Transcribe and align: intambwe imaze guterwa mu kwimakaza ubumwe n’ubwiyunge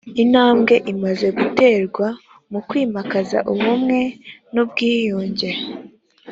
intambwe 0.23 0.75
imaze 0.93 1.27
guterwa 1.37 2.07
mu 2.51 2.59
kwimakaza 2.67 3.37
ubumwe 3.51 3.99
n’ubwiyunge 4.53 5.51